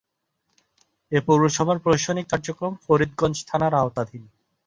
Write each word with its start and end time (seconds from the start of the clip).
এ 1.11 1.19
পৌরসভার 1.27 1.77
প্রশাসনিক 1.83 2.25
কার্যক্রম 2.29 2.73
ফরিদগঞ্জ 2.85 3.37
থানার 3.49 3.73
আওতাধীন। 3.75 4.23